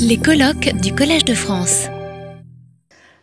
Les 0.00 0.18
colloques 0.18 0.74
du 0.82 0.94
Collège 0.94 1.24
de 1.24 1.34
France. 1.34 1.86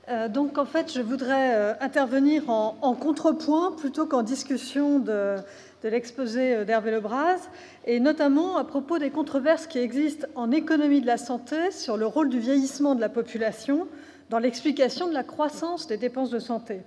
Euh, 0.10 0.28
donc 0.28 0.58
en 0.58 0.66
fait, 0.66 0.92
je 0.92 1.02
voudrais 1.02 1.54
euh, 1.56 1.74
intervenir 1.80 2.50
en, 2.50 2.96
contrepoint 2.96 3.74
plutôt 3.74 4.08
qu'en 4.08 4.24
discussion 4.24 4.98
de, 5.00 5.36
l'exposé 5.84 6.56
euh, 6.56 6.66
d'Hervé 6.66 6.92
Lebras, 6.92 7.50
et 7.86 8.00
notamment 8.00 8.58
à 8.58 8.64
propos 8.64 8.98
des 8.98 9.12
controverses 9.12 9.68
qui 9.68 9.78
existent 9.78 10.28
en 10.36 10.52
économie 10.52 11.02
de 11.02 11.08
la 11.08 11.18
santé 11.18 11.70
sur 11.70 11.96
le 11.96 12.08
rôle 12.08 12.30
du 12.30 12.40
vieillissement 12.40 12.96
de 12.96 13.02
la 13.02 13.10
population 13.10 13.88
dans 14.32 14.40
l'explication 14.40 15.08
de 15.08 15.14
la 15.14 15.24
croissance 15.24 15.86
des 15.86 15.98
dépenses 15.98 16.32
de 16.32 16.40
santé. 16.40 16.82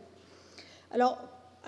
Alors, 0.91 1.19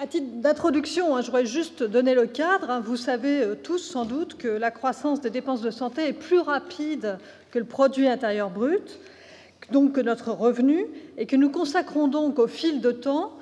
à 0.00 0.06
titre 0.06 0.28
d'introduction, 0.36 1.16
hein, 1.16 1.22
je 1.22 1.26
voudrais 1.26 1.44
juste 1.44 1.82
donner 1.82 2.14
le 2.14 2.26
cadre. 2.26 2.70
Hein. 2.70 2.80
Vous 2.80 2.96
savez 2.96 3.44
tous 3.64 3.78
sans 3.78 4.04
doute 4.04 4.36
que 4.38 4.46
la 4.46 4.70
croissance 4.70 5.20
des 5.20 5.30
dépenses 5.30 5.60
de 5.60 5.72
santé 5.72 6.06
est 6.06 6.12
plus 6.12 6.38
rapide 6.38 7.18
que 7.50 7.58
le 7.58 7.64
produit 7.64 8.06
intérieur 8.06 8.50
brut 8.50 8.98
donc 9.72 9.92
que 9.92 10.00
notre 10.00 10.32
revenu, 10.32 10.86
et 11.16 11.26
que 11.26 11.36
nous 11.36 11.50
consacrons 11.50 12.08
donc 12.08 12.38
au 12.38 12.46
fil, 12.46 12.80
temps, 13.02 13.32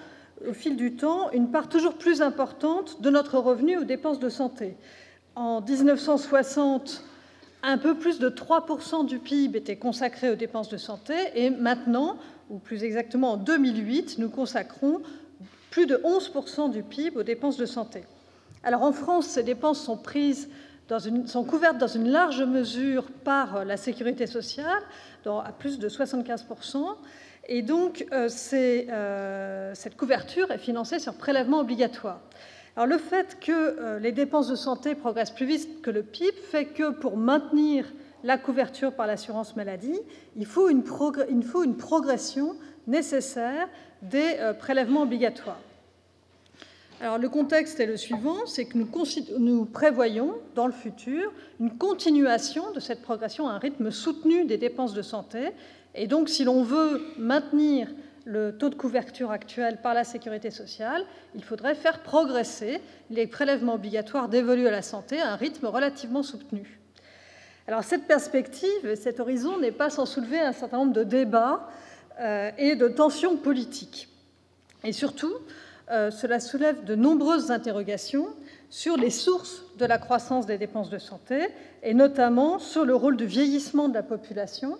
au 0.49 0.53
fil 0.53 0.77
du 0.77 0.97
temps 0.97 1.31
une 1.31 1.51
part 1.51 1.69
toujours 1.69 1.95
plus 1.95 2.23
importante 2.23 3.01
de 3.01 3.11
notre 3.11 3.39
revenu 3.39 3.79
aux 3.79 3.85
dépenses 3.85 4.19
de 4.19 4.29
santé. 4.29 4.77
En 5.35 5.61
1960, 5.61 7.05
un 7.63 7.79
peu 7.79 7.95
plus 7.95 8.19
de 8.19 8.29
3% 8.29 9.07
du 9.07 9.19
PIB 9.19 9.59
était 9.59 9.77
consacré 9.77 10.31
aux 10.31 10.37
dépenses 10.37 10.69
de 10.69 10.79
santé, 10.79 11.15
et 11.35 11.51
maintenant, 11.51 12.17
ou 12.49 12.59
plus 12.59 12.85
exactement 12.85 13.33
en 13.33 13.37
2008, 13.37 14.19
nous 14.19 14.31
consacrons 14.31 15.03
plus 15.77 15.87
de 15.87 15.97
11% 15.97 16.71
du 16.71 16.83
PIB 16.83 17.19
aux 17.19 17.23
dépenses 17.23 17.59
de 17.59 17.67
santé. 17.67 18.05
Alors 18.63 18.83
en 18.83 18.93
France, 18.93 19.27
ces 19.27 19.43
dépenses 19.43 19.79
sont 19.79 21.45
couvertes 21.45 21.77
dans 21.77 21.87
une 21.87 22.09
large 22.09 22.43
mesure 22.43 23.05
par 23.25 23.63
la 23.63 23.77
sécurité 23.77 24.27
sociale, 24.27 24.83
à 25.27 25.53
plus 25.53 25.79
de 25.79 25.87
75%. 25.91 26.97
Et 27.49 27.61
donc, 27.61 28.07
euh, 28.11 28.31
euh, 28.55 29.73
cette 29.75 29.99
couverture 29.99 30.51
est 30.51 30.57
financée 30.57 30.99
sur 30.99 31.13
prélèvement 31.13 31.61
obligatoire. 31.61 32.21
Alors, 32.75 32.87
le 32.87 32.97
fait 32.97 33.39
que 33.39 33.53
euh, 33.53 33.99
les 33.99 34.13
dépenses 34.13 34.49
de 34.49 34.57
santé 34.57 34.95
progressent 34.95 35.35
plus 35.35 35.45
vite 35.45 35.83
que 35.83 35.91
le 35.91 36.03
PIB 36.03 36.33
fait 36.51 36.65
que 36.65 36.93
pour 36.93 37.19
maintenir 37.19 37.85
la 38.25 38.39
couverture 38.39 38.95
par 38.95 39.07
l'assurance 39.07 39.57
maladie, 39.57 40.01
il 40.37 40.47
faut 40.47 40.71
une 40.71 40.85
progression 41.77 42.57
nécessaire 42.87 43.69
des 44.01 44.39
prélèvements 44.59 45.03
obligatoires. 45.03 45.59
Alors, 46.99 47.19
le 47.19 47.29
contexte 47.29 47.79
est 47.79 47.87
le 47.87 47.99
suivant, 47.99 48.47
c'est 48.47 48.65
que 48.65 48.79
nous, 48.79 49.65
prévoyons 49.67 50.35
dans 50.55 50.67
le 50.67 50.73
futur 50.73 51.31
une 51.61 51.77
continuation 51.77 52.73
de 52.73 52.81
cette 52.81 53.03
progression 53.03 53.49
à 53.49 53.53
un 53.53 53.59
rythme 53.59 53.91
soutenu 53.91 54.47
des 54.47 54.57
dépenses 54.57 54.95
de 54.95 55.03
santé. 55.03 55.51
Et 55.95 56.07
donc, 56.07 56.31
si 56.31 56.43
l'on 56.43 56.63
veut 56.63 57.03
maintenir 57.19 57.89
le 58.25 58.57
taux 58.57 58.71
de 58.71 58.75
couverture 58.75 59.31
actuel 59.31 59.79
par 59.83 59.93
la 59.93 60.05
sécurité 60.05 60.51
sociale, 60.51 61.05
il 61.35 61.45
faudrait 61.45 61.75
faire 61.75 62.03
progresser 62.03 62.81
les 63.11 63.27
prélèvements 63.27 63.75
obligatoires 63.75 64.31
dévolus 64.31 64.67
à 64.67 64.71
la 64.71 64.83
santé 64.83 65.21
à 65.21 65.33
un 65.33 65.37
rythme 65.37 65.67
relativement 65.67 66.23
soutenu. 66.23 66.81
Alors, 67.69 67.85
cette 67.85 68.07
perspective, 68.07 68.95
cet 68.95 69.21
horizon 69.21 69.59
n'est 69.59 69.71
pas 69.71 69.91
sans 69.91 70.07
soulever 70.07 70.41
un 70.41 70.53
certain 70.53 70.79
nombre 70.79 70.95
de 70.95 71.05
débats 71.05 71.69
euh, 72.21 72.51
et 72.57 72.75
de 72.75 72.89
tensions 72.89 73.37
politiques. 73.37 74.09
Et 74.83 74.93
surtout, 74.93 75.35
euh, 75.91 76.11
cela 76.11 76.41
soulève 76.41 76.85
de 76.85 76.95
nombreuses 76.95 77.51
interrogations 77.51 78.27
sur 78.71 78.97
les 78.97 79.11
sources 79.11 79.63
de 79.79 79.87
la 79.87 79.99
croissance 79.99 80.47
des 80.47 80.59
dépenses 80.59 80.91
de 80.91 80.99
santé 80.99 81.49
et 81.83 81.95
notamment 81.95 82.59
sur 82.59 82.85
le 82.85 82.95
rôle 82.95 83.17
du 83.17 83.27
vieillissement 83.27 83.89
de 83.89 83.95
la 83.95 84.03
population 84.03 84.79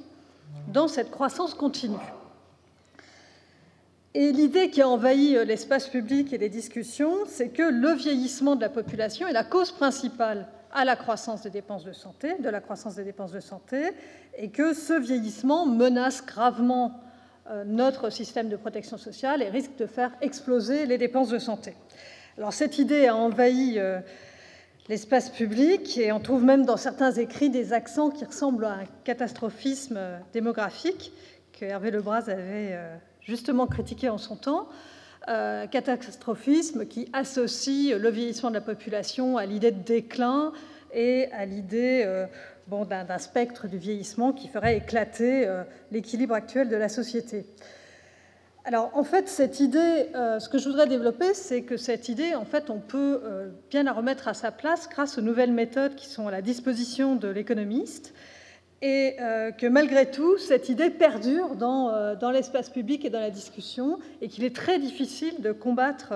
dans 0.73 0.89
cette 0.89 1.11
croissance 1.11 1.55
continue. 1.55 1.97
Et 4.15 4.33
l'idée 4.33 4.71
qui 4.71 4.81
a 4.81 4.89
envahi 4.89 5.37
euh, 5.37 5.45
l'espace 5.45 5.89
public 5.89 6.33
et 6.33 6.39
les 6.39 6.49
discussions, 6.49 7.15
c'est 7.27 7.51
que 7.51 7.63
le 7.63 7.93
vieillissement 7.93 8.57
de 8.57 8.63
la 8.63 8.71
population 8.71 9.29
est 9.29 9.33
la 9.33 9.45
cause 9.45 9.73
principale 9.73 10.49
à 10.73 10.85
la 10.85 10.97
croissance 10.97 11.43
des 11.43 11.51
dépenses 11.51 11.85
de 11.85 11.93
santé, 11.93 12.35
de 12.41 12.49
la 12.49 12.61
croissance 12.61 12.97
des 12.97 13.05
dépenses 13.05 13.33
de 13.33 13.41
santé, 13.41 13.91
et 14.37 14.49
que 14.49 14.73
ce 14.73 14.95
vieillissement 14.95 15.67
menace 15.67 16.25
gravement 16.25 17.01
notre 17.65 18.11
système 18.11 18.49
de 18.49 18.57
protection 18.57 18.99
sociale 18.99 19.43
et 19.43 19.49
risque 19.49 19.77
de 19.79 19.87
faire 19.87 20.13
exploser 20.21 20.87
les 20.87 20.99
dépenses 20.99 21.29
de 21.29 21.39
santé. 21.39 21.75
Alors 22.39 22.53
cette 22.53 22.79
idée 22.79 23.07
a 23.07 23.17
envahi 23.17 23.75
euh, 23.79 23.99
l'espace 24.89 25.31
public 25.31 25.97
et 25.97 26.13
on 26.13 26.21
trouve 26.21 26.45
même 26.45 26.67
dans 26.67 26.77
certains 26.77 27.13
écrits 27.13 27.49
des 27.49 27.73
accents 27.73 28.11
qui 28.11 28.25
ressemblent 28.25 28.67
à 28.67 28.73
un 28.73 28.85
catastrophisme 29.05 29.99
démographique 30.35 31.13
que 31.59 31.65
Hervé 31.65 31.91
Lebras 31.91 32.29
avait 32.29 32.73
euh, 32.73 32.95
justement 33.21 33.67
critiqué 33.67 34.09
en 34.11 34.19
son 34.19 34.37
temps. 34.37 34.69
catastrophisme 35.27 36.87
qui 36.87 37.09
associe 37.13 37.99
le 37.99 38.11
vieillissement 38.11 38.51
de 38.51 38.55
la 38.55 38.61
population 38.61 39.39
à 39.39 39.47
l'idée 39.47 39.73
de 39.73 39.83
déclin 39.83 40.53
et 40.93 41.29
à 41.33 41.47
l'idée 41.47 42.27
bon, 42.69 42.85
d'un 42.85 43.19
spectre 43.19 43.69
du 43.69 43.79
vieillissement 43.79 44.33
qui 44.33 44.49
ferait 44.49 44.77
éclater 44.77 45.47
euh, 45.47 45.63
l'équilibre 45.93 46.35
actuel 46.35 46.69
de 46.69 46.77
la 46.77 46.89
société. 46.89 47.47
Alors, 48.65 48.91
en 48.95 49.05
fait, 49.05 49.29
cette 49.29 49.61
idée, 49.61 50.09
euh, 50.17 50.41
ce 50.41 50.49
que 50.49 50.59
je 50.59 50.69
voudrais 50.69 50.89
développer, 50.89 51.35
c'est 51.35 51.63
que 51.63 51.77
cette 51.77 52.09
idée, 52.09 52.35
en 52.35 52.45
fait, 52.45 52.69
on 52.69 52.81
peut 52.81 53.21
euh, 53.23 53.51
bien 53.71 53.85
la 53.85 53.93
remettre 53.93 54.27
à 54.27 54.35
sa 54.35 54.51
place 54.51 54.89
grâce 54.89 55.19
aux 55.19 55.21
nouvelles 55.21 55.53
méthodes 55.53 55.95
qui 55.95 56.09
sont 56.09 56.27
à 56.27 56.33
la 56.33 56.43
disposition 56.43 57.15
de 57.15 57.29
l'économiste, 57.29 58.13
et 58.83 59.17
que 59.59 59.67
malgré 59.67 60.11
tout, 60.11 60.37
cette 60.37 60.69
idée 60.69 60.91
perdure 60.91 61.57
dans, 61.57 62.31
l'espace 62.31 62.69
public 62.69 63.07
et 63.07 63.11
dans 63.11 63.21
la 63.21 63.31
discussion, 63.31 63.99
et 64.21 64.29
qu'il 64.29 64.45
est 64.45 64.55
très 64.55 64.79
difficile 64.79 65.41
de 65.41 65.51
combattre, 65.51 66.13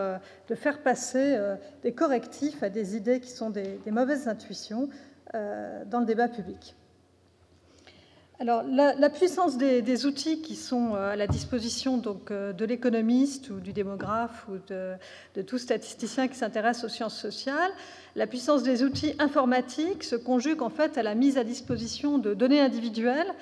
de 0.47 0.55
faire 0.55 0.83
passer 0.83 1.39
des 1.83 1.93
correctifs 1.93 2.63
à 2.63 2.69
des 2.69 2.97
idées 2.97 3.21
qui 3.21 3.31
sont 3.31 3.49
des, 3.49 3.81
mauvaises 3.87 4.29
intuitions, 4.29 4.91
dans 5.33 6.01
le 6.01 6.07
débat 6.07 6.29
public. 6.29 6.75
Alors, 8.41 8.63
la, 8.63 9.11
puissance 9.11 9.59
des, 9.59 10.07
outils 10.07 10.41
qui 10.41 10.57
sont 10.57 10.95
euh, 10.95 11.11
à 11.11 11.17
la 11.17 11.27
disposition 11.27 11.99
donc, 11.99 12.31
euh, 12.31 12.55
de 12.55 12.65
l'économiste 12.65 13.51
ou 13.51 13.61
du 13.61 13.75
démographe 13.75 14.47
ou 14.49 14.55
de, 14.67 15.43
tout 15.43 15.59
statisticien 15.59 16.27
qui 16.27 16.37
s'intéresse 16.37 16.83
aux 16.83 16.89
sciences 16.89 17.21
sociales, 17.21 17.71
la 18.17 18.27
puissance 18.27 18.63
des 18.63 18.83
outils 18.83 19.15
informatiques 19.19 20.05
se 20.05 20.17
conjugue 20.17 20.63
en 20.63 20.71
fait 20.71 20.97
à 20.97 21.03
la 21.03 21.15
mise 21.15 21.37
à 21.37 21.45
disposition 21.45 22.17
de 22.17 22.33
données 22.33 22.63
individuelles 22.63 23.35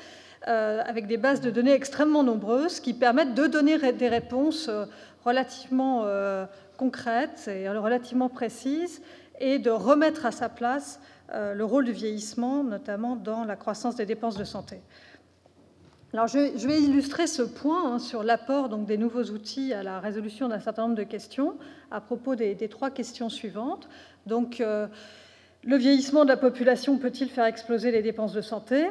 avec 0.43 1.07
des 1.07 1.17
bases 1.17 1.41
de 1.41 1.51
données 1.51 1.73
extrêmement 1.73 2.23
nombreuses 2.23 2.81
qui 2.81 2.95
permettent 2.95 3.35
de 3.35 3.47
donner 3.47 3.77
des 3.93 4.09
réponses 4.09 4.71
relativement 5.25 6.07
concrètes 6.77 7.49
et 7.49 7.69
relativement 7.69 8.29
précises 8.29 9.03
et 9.41 9.59
de 9.59 9.71
remettre 9.71 10.27
à 10.27 10.31
sa 10.31 10.49
place 10.49 11.01
euh, 11.01 11.18
le 11.33 11.63
rôle 11.63 11.85
du 11.85 11.93
vieillissement, 11.93 12.65
notamment 12.65 13.17
dans 13.17 13.45
la 13.45 13.57
croissance 13.57 13.97
des 13.97 14.07
dépenses 14.07 14.37
de 14.37 14.45
santé. 14.45 14.81
Alors, 16.15 16.27
je, 16.27 16.67
vais 16.67 16.81
illustrer 16.81 17.27
ce 17.27 17.43
point 17.43 17.93
hein, 17.93 17.99
sur 17.99 18.23
l'apport 18.23 18.71
des 18.71 18.97
nouveaux 18.97 19.25
outils 19.25 19.75
à 19.75 19.83
la 19.83 20.01
résolution 20.01 20.49
d'un 20.49 20.59
certain 20.59 20.85
nombre 20.85 20.95
de 20.95 21.03
questions 21.03 21.59
à 21.91 22.01
propos 22.01 22.35
des, 22.35 22.57
trois 22.69 22.91
questions 22.91 23.29
suivantes. 23.29 23.91
Donc, 24.25 24.63
euh, 24.63 24.87
le 25.65 25.77
vieillissement 25.77 26.25
de 26.25 26.31
la 26.31 26.39
population 26.39 26.97
peut-il 26.97 27.29
faire 27.29 27.45
exploser 27.45 27.91
les 27.91 28.01
dépenses 28.01 28.33
de 28.33 28.41
santé? 28.41 28.89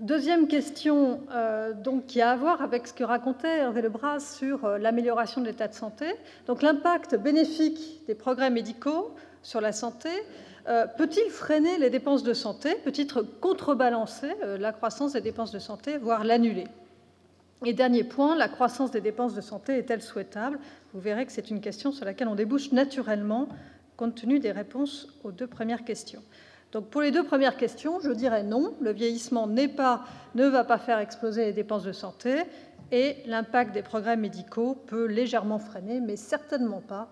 Deuxième 0.00 0.48
question 0.48 1.20
euh, 1.30 1.72
donc, 1.74 2.06
qui 2.06 2.20
a 2.20 2.32
à 2.32 2.36
voir 2.36 2.60
avec 2.60 2.88
ce 2.88 2.92
que 2.92 3.04
racontait 3.04 3.58
Hervé 3.58 3.82
Lebras 3.82 4.18
sur 4.18 4.66
l'amélioration 4.66 5.42
de 5.42 5.46
l'état 5.46 5.68
de 5.68 5.74
santé. 5.74 6.06
Donc 6.48 6.62
l'impact 6.62 7.14
bénéfique 7.14 8.04
des 8.08 8.16
progrès 8.16 8.50
médicaux 8.50 9.14
sur 9.42 9.60
la 9.60 9.72
santé 9.72 10.08
euh, 10.68 10.86
peut-il 10.96 11.28
freiner 11.30 11.78
les 11.78 11.90
dépenses 11.90 12.22
de 12.22 12.34
santé 12.34 12.76
Peut-il 12.84 13.08
contrebalancer 13.40 14.32
euh, 14.44 14.58
la 14.58 14.72
croissance 14.72 15.14
des 15.14 15.20
dépenses 15.20 15.50
de 15.50 15.58
santé, 15.58 15.98
voire 15.98 16.24
l'annuler? 16.24 16.68
Et 17.64 17.72
dernier 17.72 18.04
point, 18.04 18.36
la 18.36 18.48
croissance 18.48 18.90
des 18.90 19.00
dépenses 19.00 19.34
de 19.34 19.40
santé 19.40 19.76
est-elle 19.78 20.02
souhaitable? 20.02 20.58
Vous 20.92 21.00
verrez 21.00 21.26
que 21.26 21.32
c'est 21.32 21.50
une 21.50 21.60
question 21.60 21.90
sur 21.90 22.04
laquelle 22.04 22.28
on 22.28 22.34
débouche 22.34 22.72
naturellement 22.72 23.48
compte 23.96 24.14
tenu 24.14 24.38
des 24.38 24.52
réponses 24.52 25.08
aux 25.24 25.32
deux 25.32 25.46
premières 25.46 25.84
questions. 25.84 26.22
Donc 26.72 26.86
pour 26.86 27.02
les 27.02 27.10
deux 27.10 27.24
premières 27.24 27.56
questions, 27.56 28.00
je 28.00 28.10
dirais 28.10 28.42
non, 28.42 28.74
le 28.80 28.92
vieillissement 28.92 29.48
pas, 29.76 30.04
ne 30.34 30.46
va 30.46 30.64
pas 30.64 30.78
faire 30.78 30.98
exploser 30.98 31.44
les 31.44 31.52
dépenses 31.52 31.84
de 31.84 31.92
santé 31.92 32.42
et 32.90 33.16
l'impact 33.26 33.72
des 33.72 33.82
progrès 33.82 34.16
médicaux 34.16 34.76
peut 34.86 35.06
légèrement 35.06 35.58
freiner, 35.58 36.00
mais 36.00 36.16
certainement 36.16 36.80
pas 36.80 37.08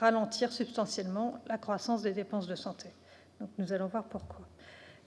ralentir 0.00 0.50
substantiellement 0.50 1.34
la 1.46 1.58
croissance 1.58 2.02
des 2.02 2.12
dépenses 2.12 2.46
de 2.46 2.54
santé. 2.54 2.88
Donc 3.40 3.50
nous 3.58 3.72
allons 3.72 3.86
voir 3.86 4.04
pourquoi. 4.04 4.46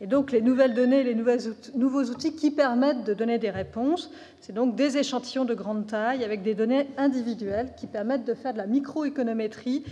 Et 0.02 0.08
donc 0.08 0.32
les 0.32 0.42
nouvelles 0.42 0.74
données, 0.74 1.04
les 1.04 1.16
nouveaux 1.16 2.04
outils 2.04 2.36
qui 2.36 2.52
permettent 2.52 3.04
de 3.04 3.14
donner 3.14 3.40
des 3.40 3.50
réponses, 3.50 4.12
c'est 4.40 4.54
donc 4.54 4.76
des 4.76 4.98
échantillons 4.98 5.46
de 5.46 5.54
grande 5.54 5.88
taille 5.88 6.24
avec 6.24 6.44
des 6.44 6.56
données 6.56 6.90
individuelles 6.98 7.74
qui 7.78 7.88
permettent 7.88 8.26
de 8.26 8.34
faire 8.34 8.54
de 8.54 8.58
la 8.58 8.68
microéconométrie 8.68 9.84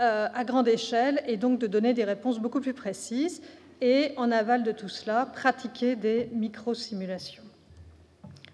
euh, 0.00 0.28
à 0.32 0.44
grande 0.44 0.68
échelle 0.68 1.22
et 1.26 1.36
donc 1.36 1.58
de 1.58 1.66
donner 1.66 1.92
des 1.92 2.04
réponses 2.04 2.38
beaucoup 2.38 2.60
plus 2.60 2.74
précises. 2.74 3.42
et 3.80 4.12
en 4.16 4.32
aval 4.32 4.64
de 4.64 4.72
tout 4.72 4.88
cela, 4.88 5.26
pratiquer 5.26 5.94
des 5.94 6.28
micro-simulations. 6.32 7.44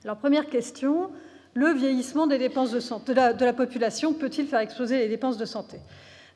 Alors 0.05 0.19
première 0.19 0.51
question, 0.51 1.11
le 1.55 1.73
vieillissement 1.73 2.27
des 2.27 2.39
dépenses 2.39 2.73
de, 2.73 3.45
la, 3.45 3.53
population 3.53 4.13
peut-il 4.13 4.47
faire 4.47 4.61
exploser 4.61 4.99
les 4.99 5.09
dépenses 5.09 5.39
de 5.39 5.45
santé? 5.45 5.79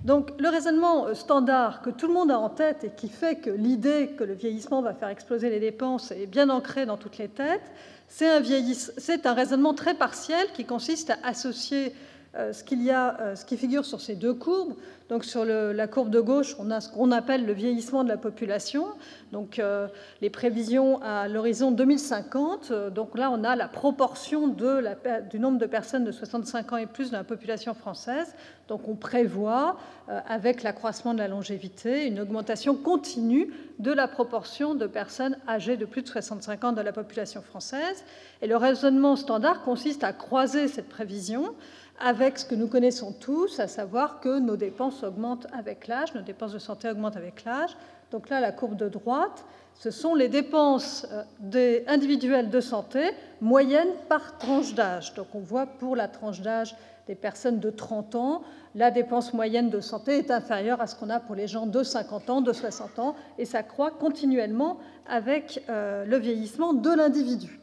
Donc 0.00 0.30
le 0.38 0.48
raisonnement 0.48 1.12
standard 1.14 1.82
que 1.82 1.90
tout 1.90 2.06
le 2.06 2.14
monde 2.14 2.30
a 2.30 2.38
en 2.38 2.48
tête 2.48 2.84
et 2.84 2.90
qui 2.90 3.08
fait 3.08 3.36
que 3.36 3.50
l'idée 3.50 4.14
que 4.16 4.22
le 4.22 4.34
vieillissement 4.34 4.80
va 4.80 4.94
faire 4.94 5.08
exploser 5.08 5.50
les 5.50 5.58
dépenses 5.58 6.12
est 6.12 6.26
bien 6.26 6.50
ancrée 6.50 6.86
dans 6.86 6.96
toutes 6.96 7.18
les 7.18 7.28
têtes, 7.28 7.72
c'est 8.06 9.26
un, 9.26 9.34
raisonnement 9.34 9.74
très 9.74 9.94
partiel 9.94 10.46
qui 10.54 10.64
consiste 10.64 11.10
à 11.10 11.18
associer 11.24 11.88
euh, 11.88 12.17
ce, 12.34 12.62
qu'il 12.62 12.82
y 12.82 12.90
a, 12.90 13.18
euh, 13.20 13.34
ce 13.36 13.44
qui 13.44 13.56
figure 13.56 13.84
sur 13.84 14.00
ces 14.00 14.14
deux 14.14 14.34
courbes. 14.34 14.74
Donc 15.08 15.24
sur 15.24 15.46
la 15.46 15.86
courbe 15.86 16.10
de 16.10 16.20
gauche, 16.20 16.54
on 16.58 16.70
a 16.70 16.82
ce 16.82 16.90
qu'on 16.90 17.12
appelle 17.12 17.46
le 17.46 17.54
vieillissement 17.54 18.04
de 18.04 18.10
la 18.10 18.18
population, 18.18 18.88
donc 19.32 19.58
euh, 19.58 19.88
les 20.20 20.28
prévisions 20.28 21.00
à 21.02 21.28
l'horizon 21.28 21.70
2050. 21.70 22.72
Donc 22.92 23.16
là, 23.16 23.30
on 23.30 23.42
a 23.42 23.56
la 23.56 23.68
proportion 23.68 24.48
de 24.48 24.84
du 25.30 25.40
nombre 25.40 25.58
de 25.58 25.64
personnes 25.64 26.04
de 26.04 26.12
65 26.12 26.72
ans 26.74 26.76
et 26.76 26.84
plus 26.84 27.10
dans 27.10 27.16
la 27.16 27.24
population 27.24 27.72
française. 27.72 28.34
Donc 28.68 28.86
on 28.86 28.96
prévoit, 28.96 29.78
avec 30.26 30.62
l'accroissement 30.62 31.14
de 31.14 31.20
la 31.20 31.28
longévité, 31.28 32.06
une 32.06 32.20
augmentation 32.20 32.74
continue 32.74 33.50
de 33.78 33.92
la 33.92 34.08
proportion 34.08 34.74
de 34.74 34.86
personnes 34.86 35.38
âgées 35.48 35.78
de 35.78 35.86
plus 35.86 36.02
de 36.02 36.08
65 36.08 36.64
ans 36.64 36.72
dans 36.72 36.82
la 36.82 36.92
population 36.92 37.40
française. 37.40 38.04
Et 38.42 38.46
le 38.46 38.56
raisonnement 38.56 39.16
standard 39.16 39.62
consiste 39.62 40.04
à 40.04 40.12
croiser 40.12 40.68
cette 40.68 40.90
prévision 40.90 41.54
avec 42.00 42.38
ce 42.38 42.44
que 42.44 42.54
nous 42.54 42.68
connaissons 42.68 43.12
tous, 43.12 43.60
à 43.60 43.68
savoir 43.68 44.20
que 44.20 44.38
nos 44.38 44.56
dépenses 44.56 45.02
augmentent 45.02 45.46
avec 45.52 45.86
l'âge, 45.86 46.14
nos 46.14 46.22
dépenses 46.22 46.52
de 46.52 46.58
santé 46.58 46.88
augmentent 46.88 47.16
avec 47.16 47.44
l'âge. 47.44 47.76
Donc 48.10 48.28
là, 48.28 48.40
la 48.40 48.52
courbe 48.52 48.76
de 48.76 48.88
droite, 48.88 49.44
ce 49.74 49.90
sont 49.90 50.14
les 50.14 50.28
dépenses 50.28 51.06
euh, 51.52 51.80
individuelles 51.86 52.50
de 52.50 52.60
santé 52.60 53.10
moyennes 53.40 53.92
par 54.08 54.38
tranche 54.38 54.74
d'âge. 54.74 55.14
Donc 55.14 55.28
on 55.34 55.40
voit 55.40 55.66
pour 55.66 55.96
la 55.96 56.08
tranche 56.08 56.40
d'âge 56.40 56.74
des 57.06 57.14
personnes 57.14 57.58
de 57.58 57.70
30 57.70 58.14
ans, 58.16 58.42
la 58.74 58.90
dépense 58.90 59.32
moyenne 59.32 59.70
de 59.70 59.80
santé 59.80 60.18
est 60.18 60.30
inférieure 60.30 60.80
à 60.80 60.86
ce 60.86 60.94
qu'on 60.94 61.08
a 61.08 61.20
pour 61.20 61.34
les 61.34 61.46
gens 61.46 61.66
de 61.66 61.82
50 61.82 62.30
ans, 62.30 62.40
de 62.42 62.52
60 62.52 62.98
ans, 62.98 63.16
et 63.38 63.46
ça 63.46 63.62
croît 63.62 63.90
continuellement 63.90 64.78
avec 65.08 65.64
euh, 65.70 66.04
le 66.04 66.18
vieillissement 66.18 66.74
de 66.74 66.90
l'individu. 66.90 67.58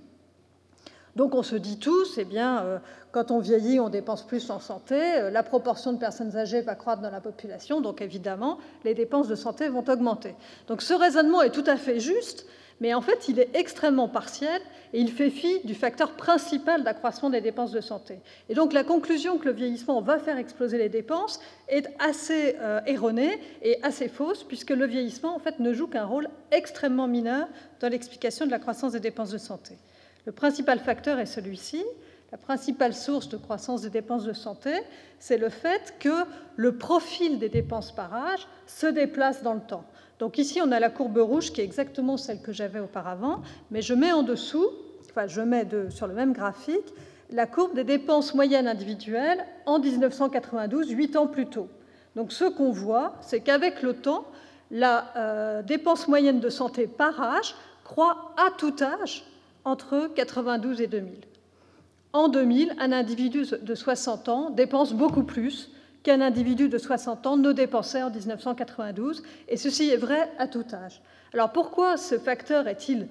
Donc 1.15 1.33
on 1.33 1.44
se 1.44 1.56
dit 1.56 1.79
tous, 1.79 2.17
eh 2.17 2.25
bien, 2.25 2.63
euh, 2.63 2.77
quand 3.12 3.31
on 3.31 3.39
vieillit, 3.39 3.79
on 3.79 3.89
dépense 3.89 4.23
plus 4.23 4.50
en 4.50 4.59
santé, 4.59 4.95
euh, 4.95 5.29
la 5.29 5.44
proportion 5.44 5.94
de 5.94 5.97
personnes 5.97 6.35
âgées 6.35 6.62
va 6.62 6.75
croître 6.75 7.01
dans 7.01 7.09
la 7.09 7.21
population, 7.21 7.79
donc 7.79 8.01
évidemment, 8.01 8.57
les 8.83 8.94
dépenses 8.94 9.29
de 9.29 9.35
santé 9.35 9.69
vont 9.69 9.85
augmenter. 9.88 10.35
Donc 10.67 10.81
ce 10.81 10.94
raisonnement 10.94 11.41
est 11.41 11.51
tout 11.51 11.63
à 11.67 11.77
fait 11.77 12.01
juste, 12.01 12.45
mais 12.81 12.94
en 12.94 13.00
fait, 13.00 13.29
il 13.29 13.39
est 13.39 13.56
extrêmement 13.56 14.09
partiel 14.09 14.62
et 14.91 15.00
il 15.00 15.09
fait 15.09 15.29
fi 15.29 15.62
du 15.63 15.73
facteur 15.73 16.12
principal 16.12 16.83
d'accroissement 16.83 17.29
des 17.29 17.39
dépenses 17.39 17.71
de 17.71 17.79
santé. 17.79 18.19
Et 18.50 18.53
donc 18.53 18.73
la 18.73 18.83
conclusion 18.83 19.38
que 19.38 19.45
le 19.45 19.53
vieillissement 19.53 20.01
va 20.01 20.19
faire 20.19 20.38
exploser 20.38 20.77
les 20.77 20.89
dépenses 20.89 21.39
est 21.69 21.88
assez 22.00 22.57
euh, 22.59 22.81
erronée 22.85 23.39
et 23.62 23.81
assez 23.83 24.09
fausse, 24.09 24.44
puisque 24.44 24.71
le 24.71 24.85
vieillissement, 24.85 25.33
en 25.33 25.39
fait, 25.39 25.59
ne 25.59 25.73
joue 25.73 25.88
qu'un 25.88 26.06
rôle 26.06 26.27
extrêmement 26.51 27.07
mineur 27.07 27.47
dans 27.79 27.88
l'explication 27.88 28.45
de 28.45 28.51
la 28.51 28.59
croissance 28.59 28.91
des 28.91 29.00
dépenses 29.00 29.31
de 29.31 29.38
santé. 29.38 29.77
Le 30.25 30.31
principal 30.31 30.80
facteur 30.80 31.19
est 31.19 31.25
celui-ci. 31.25 31.83
La 32.31 32.38
principale 32.38 32.94
source 32.94 33.30
de 33.30 33.38
croissance 33.38 33.83
des 33.83 33.89
dépenses 33.89 34.25
de 34.25 34.33
santé, 34.33 34.72
c'est 35.19 35.38
le 35.38 35.50
fait 35.50 35.94
que 36.00 36.25
le 36.56 36.77
profil 36.77 37.39
des 37.39 37.50
dépenses 37.50 37.94
par 37.94 38.13
âge 38.13 38.48
se 38.66 38.88
déplace 38.88 39.44
dans 39.44 39.54
le 39.54 39.62
temps. 39.62 39.86
Donc 40.19 40.38
ici, 40.38 40.60
on 40.63 40.72
a 40.72 40.80
la 40.80 40.89
courbe 40.89 41.18
rouge 41.18 41.51
qui 41.51 41.62
est 41.62 41.63
exactement 41.63 42.18
celle 42.18 42.42
que 42.42 42.51
j'avais 42.51 42.80
auparavant, 42.80 43.42
mais 43.69 43.81
je 43.81 43.94
mets 43.94 44.12
en 44.12 44.24
dessous, 44.24 44.68
enfin 45.10 45.27
je 45.27 45.42
mets 45.42 45.66
sur 45.89 46.07
le 46.07 46.13
même 46.13 46.33
graphique, 46.33 46.94
la 47.31 47.45
courbe 47.45 47.75
des 47.75 47.83
dépenses 47.83 48.33
moyennes 48.33 48.68
individuelles 48.68 49.45
en 49.66 49.80
1992, 49.80 50.89
huit 50.92 51.16
ans 51.16 51.27
plus 51.27 51.48
tôt. 51.48 51.69
Donc 52.16 52.31
ce 52.31 52.45
qu'on 52.45 52.72
voit, 52.72 53.16
c'est 53.22 53.42
qu'avec 53.42 53.81
le 53.81 53.94
temps, 53.94 54.25
la 54.72 55.16
euh, 55.16 55.62
dépense 55.62 56.07
moyenne 56.07 56.39
de 56.39 56.50
santé 56.50 56.88
par 56.88 57.22
âge 57.22 57.56
croît 57.83 58.33
à 58.38 58.51
tout 58.57 58.75
âge 58.81 59.24
entre 59.65 60.09
92 60.15 60.81
et 60.81 60.88
2000. 60.88 61.19
En 62.13 62.29
2000, 62.29 62.75
un 62.79 62.91
individu 62.91 63.45
de 63.62 63.75
60 63.75 64.29
ans 64.29 64.50
dépense 64.51 64.94
beaucoup 64.94 65.23
plus 65.23 65.69
qu'un 66.03 66.21
individu 66.21 66.69
de 66.69 66.77
60 66.77 67.25
ans 67.25 67.35
ne 67.35 67.51
dépensait 67.51 68.03
en 68.03 68.12
1992, 68.12 69.23
et 69.50 69.57
ceci 69.57 69.89
est 69.89 69.97
vrai 69.97 70.31
à 70.38 70.47
tout 70.47 70.63
âge. 70.71 71.01
Alors 71.33 71.51
pourquoi 71.51 71.97
ce 71.97 72.17
facteur 72.17 72.67
est-il 72.67 73.07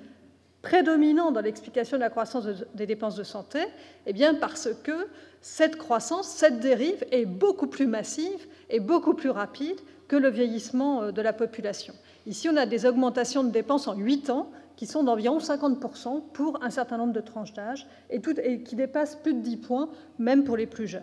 prédominant 0.62 1.32
dans 1.32 1.40
l'explication 1.40 1.98
de 1.98 2.02
la 2.02 2.08
croissance 2.08 2.46
des 2.74 2.86
dépenses 2.86 3.16
de 3.16 3.24
santé? 3.24 3.58
Eh 4.06 4.12
bien 4.12 4.34
parce 4.34 4.68
que 4.84 5.08
cette 5.42 5.76
croissance, 5.76 6.28
cette 6.28 6.60
dérive 6.60 7.04
est 7.10 7.26
beaucoup 7.26 7.66
plus 7.66 7.86
massive 7.86 8.46
et 8.70 8.80
beaucoup 8.80 9.12
plus 9.12 9.28
rapide 9.28 9.76
que 10.08 10.16
le 10.16 10.30
vieillissement 10.30 11.02
euh, 11.02 11.12
de 11.12 11.20
la 11.20 11.32
population. 11.32 11.94
Ici, 12.26 12.48
on 12.48 12.56
a 12.56 12.64
des 12.64 12.86
augmentations 12.86 13.44
de 13.44 13.50
dépenses 13.50 13.88
en 13.88 13.94
8 13.94 14.30
ans 14.30 14.50
qui 14.76 14.86
sont 14.86 15.04
d'environ 15.04 15.38
50% 15.38 16.22
pour 16.32 16.62
un 16.62 16.70
certain 16.70 16.96
nombre 16.96 17.12
de 17.12 17.20
tranches 17.20 17.52
d'âge 17.52 17.86
et, 18.10 18.20
qui 18.62 18.76
dépassent 18.76 19.16
plus 19.16 19.34
de 19.34 19.40
10 19.40 19.56
points, 19.58 19.88
même 20.18 20.44
pour 20.44 20.56
les 20.56 20.66
plus 20.66 20.86
jeunes. 20.86 21.02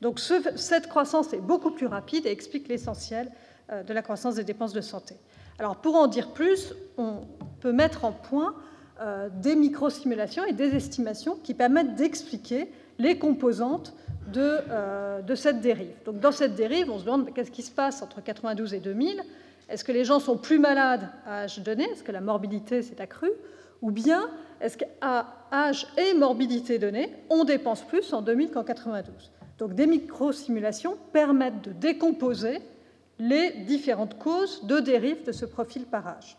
Donc 0.00 0.18
cette 0.18 0.88
croissance 0.88 1.32
est 1.32 1.40
beaucoup 1.40 1.70
plus 1.70 1.86
rapide 1.86 2.26
et 2.26 2.30
explique 2.30 2.68
l'essentiel 2.68 3.30
euh, 3.70 3.82
de 3.82 3.92
la 3.92 4.02
croissance 4.02 4.36
des 4.36 4.44
dépenses 4.44 4.72
de 4.72 4.80
santé. 4.80 5.16
Alors 5.58 5.76
pour 5.76 5.96
en 5.96 6.06
dire 6.06 6.32
plus, 6.32 6.74
on 6.96 7.20
peut 7.60 7.72
mettre 7.72 8.04
en 8.04 8.12
point 8.12 8.54
euh, 9.00 9.28
des 9.30 9.56
micro-simulations 9.56 10.44
et 10.46 10.52
des 10.52 10.74
estimations 10.74 11.36
qui 11.42 11.52
permettent 11.52 11.96
d'expliquer 11.96 12.72
les 12.98 13.18
composantes 13.18 13.94
de, 14.32 14.58
euh, 14.70 15.20
de, 15.22 15.34
cette 15.34 15.60
dérive. 15.60 15.92
Donc 16.04 16.20
dans 16.20 16.32
cette 16.32 16.54
dérive, 16.54 16.90
on 16.90 16.98
se 16.98 17.04
demande 17.04 17.32
qu'est-ce 17.34 17.50
qui 17.50 17.62
se 17.62 17.70
passe 17.70 18.02
entre 18.02 18.22
92 18.22 18.74
et 18.74 18.80
2000 18.80 19.22
est-ce 19.70 19.84
que 19.84 19.92
les 19.92 20.04
gens 20.04 20.18
sont 20.18 20.36
plus 20.36 20.58
malades 20.58 21.08
à 21.24 21.42
âge 21.42 21.60
donné? 21.60 21.84
Est-ce 21.84 22.02
que 22.02 22.12
la 22.12 22.20
morbidité 22.20 22.82
s'est 22.82 23.00
accrue? 23.00 23.30
Ou 23.82 23.90
bien, 23.92 24.28
est-ce 24.60 24.76
qu'à 24.76 25.26
âge 25.52 25.86
et 25.96 26.14
morbidité 26.14 26.78
donné, 26.78 27.14
on 27.30 27.44
dépense 27.44 27.82
plus 27.82 28.12
en 28.12 28.20
2000 28.20 28.50
qu'en 28.50 28.64
92 28.64 29.30
Donc 29.58 29.74
des 29.74 29.86
micro-simulations 29.86 30.96
permettent 31.12 31.62
de 31.62 31.72
décomposer 31.72 32.60
les 33.18 33.52
différentes 33.66 34.18
causes 34.18 34.64
de 34.64 34.80
dérive 34.80 35.24
de 35.24 35.32
ce 35.32 35.44
profil 35.44 35.84
par 35.84 36.06
âge. 36.06 36.36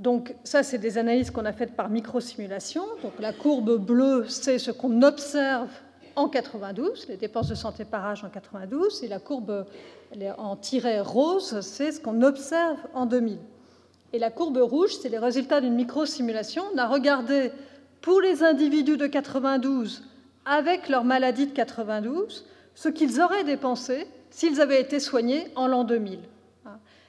Donc 0.00 0.34
ça, 0.44 0.62
c'est 0.62 0.78
des 0.78 0.98
analyses 0.98 1.30
qu'on 1.30 1.44
a 1.44 1.52
faites 1.52 1.76
par 1.76 1.90
micro-simulation. 1.90 2.82
Donc 3.02 3.12
la 3.20 3.32
courbe 3.32 3.76
bleue, 3.76 4.26
c'est 4.28 4.58
ce 4.58 4.70
qu'on 4.70 5.02
observe 5.02 5.70
en 6.16 6.28
92, 6.28 7.08
les 7.08 7.16
dépenses 7.16 7.48
de 7.48 7.54
santé 7.54 7.84
par 7.84 8.06
âge 8.06 8.24
en 8.24 8.28
92, 8.28 9.02
et 9.02 9.08
la 9.08 9.18
courbe 9.18 9.66
en 10.38 10.56
tiret 10.56 11.00
rose, 11.00 11.60
c'est 11.60 11.92
ce 11.92 12.00
qu'on 12.00 12.22
observe 12.22 12.78
en 12.94 13.06
2000. 13.06 13.38
Et 14.12 14.18
la 14.18 14.30
courbe 14.30 14.58
rouge, 14.58 14.96
c'est 15.00 15.08
les 15.08 15.18
résultats 15.18 15.60
d'une 15.60 15.74
micro-simulation. 15.74 16.64
On 16.74 16.78
a 16.78 16.86
regardé 16.86 17.52
pour 18.00 18.20
les 18.20 18.42
individus 18.42 18.96
de 18.96 19.06
92 19.06 20.02
avec 20.44 20.88
leur 20.88 21.04
maladie 21.04 21.46
de 21.46 21.52
92 21.52 22.46
ce 22.74 22.88
qu'ils 22.88 23.20
auraient 23.20 23.44
dépensé 23.44 24.06
s'ils 24.30 24.60
avaient 24.60 24.80
été 24.80 25.00
soignés 25.00 25.48
en 25.54 25.66
l'an 25.66 25.84
2000. 25.84 26.20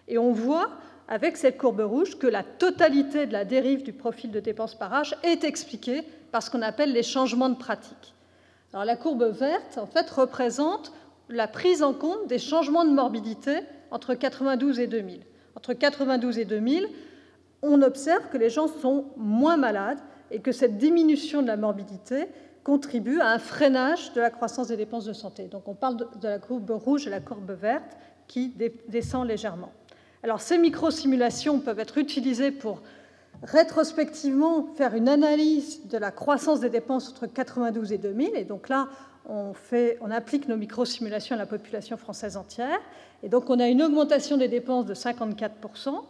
Et 0.07 0.17
on 0.17 0.31
voit 0.31 0.69
avec 1.07 1.37
cette 1.37 1.57
courbe 1.57 1.81
rouge 1.81 2.17
que 2.17 2.27
la 2.27 2.43
totalité 2.43 3.25
de 3.25 3.33
la 3.33 3.45
dérive 3.45 3.83
du 3.83 3.93
profil 3.93 4.31
de 4.31 4.39
dépenses 4.39 4.75
par 4.75 4.93
âge 4.93 5.15
est 5.23 5.43
expliquée 5.43 6.03
par 6.31 6.43
ce 6.43 6.49
qu'on 6.49 6.61
appelle 6.61 6.93
les 6.93 7.03
changements 7.03 7.49
de 7.49 7.55
pratique. 7.55 8.13
Alors 8.73 8.85
la 8.85 8.95
courbe 8.95 9.23
verte, 9.23 9.77
en 9.77 9.85
fait, 9.85 10.09
représente 10.09 10.93
la 11.29 11.47
prise 11.47 11.83
en 11.83 11.93
compte 11.93 12.27
des 12.27 12.39
changements 12.39 12.85
de 12.85 12.91
morbidité 12.91 13.59
entre 13.91 14.13
92 14.13 14.79
et 14.79 14.87
2000. 14.87 15.21
Entre 15.55 15.73
92 15.73 16.39
et 16.39 16.45
2000, 16.45 16.87
on 17.61 17.81
observe 17.81 18.29
que 18.29 18.37
les 18.37 18.49
gens 18.49 18.67
sont 18.67 19.05
moins 19.17 19.57
malades 19.57 19.99
et 20.31 20.39
que 20.39 20.51
cette 20.51 20.77
diminution 20.77 21.41
de 21.41 21.47
la 21.47 21.57
morbidité 21.57 22.27
contribue 22.63 23.19
à 23.19 23.31
un 23.31 23.39
freinage 23.39 24.13
de 24.13 24.21
la 24.21 24.29
croissance 24.29 24.69
des 24.69 24.77
dépenses 24.77 25.05
de 25.05 25.13
santé. 25.13 25.45
Donc 25.45 25.67
on 25.67 25.73
parle 25.73 25.97
de 25.97 26.27
la 26.27 26.39
courbe 26.39 26.69
rouge 26.71 27.07
et 27.07 27.09
la 27.09 27.19
courbe 27.19 27.51
verte 27.51 27.97
qui 28.27 28.53
descend 28.87 29.27
légèrement. 29.27 29.71
Alors 30.23 30.41
ces 30.41 30.57
micro-simulations 30.57 31.59
peuvent 31.59 31.79
être 31.79 31.97
utilisées 31.97 32.51
pour 32.51 32.81
rétrospectivement 33.43 34.67
faire 34.75 34.93
une 34.93 35.09
analyse 35.09 35.87
de 35.87 35.97
la 35.97 36.11
croissance 36.11 36.59
des 36.59 36.69
dépenses 36.69 37.09
entre 37.09 37.27
92 37.27 37.91
et 37.93 37.97
2000. 37.97 38.35
Et 38.35 38.43
donc 38.43 38.69
là, 38.69 38.87
on, 39.27 39.53
on 40.01 40.11
applique 40.11 40.47
nos 40.47 40.57
micro-simulations 40.57 41.35
à 41.35 41.39
la 41.39 41.45
population 41.45 41.97
française 41.97 42.37
entière. 42.37 42.79
Et 43.23 43.29
donc 43.29 43.49
on 43.49 43.59
a 43.59 43.67
une 43.67 43.81
augmentation 43.81 44.37
des 44.37 44.47
dépenses 44.47 44.85
de 44.85 44.93
54%. 44.93 46.01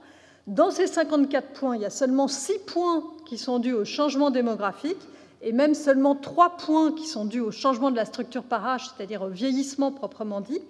Dans 0.47 0.71
ces 0.71 0.87
54 0.87 1.49
points, 1.49 1.75
il 1.75 1.81
y 1.81 1.85
a 1.85 1.89
seulement 1.89 2.27
6 2.27 2.59
points 2.65 3.03
qui 3.25 3.37
sont 3.37 3.59
dus 3.59 3.73
au 3.73 3.85
changement 3.85 4.31
démographique 4.31 4.97
et 5.41 5.51
même 5.53 5.73
seulement 5.73 6.15
3 6.15 6.57
points 6.57 6.91
qui 6.91 7.07
sont 7.07 7.25
dus 7.25 7.39
au 7.39 7.51
changement 7.51 7.91
de 7.91 7.95
la 7.95 8.05
structure 8.05 8.43
par 8.43 8.65
âge, 8.67 8.89
c'est-à-dire 8.89 9.21
au 9.21 9.29
vieillissement 9.29 9.91
proprement 9.91 10.41
dit. 10.41 10.61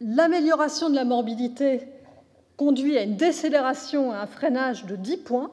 L'amélioration 0.00 0.90
de 0.90 0.94
la 0.94 1.04
morbidité 1.04 1.82
conduit 2.56 2.96
à 2.98 3.02
une 3.02 3.16
décélération, 3.16 4.12
à 4.12 4.18
un 4.18 4.26
freinage 4.26 4.86
de 4.86 4.96
10 4.96 5.18
points. 5.18 5.50